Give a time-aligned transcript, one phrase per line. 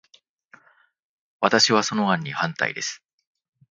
[1.41, 3.03] 私は、その案に反対です。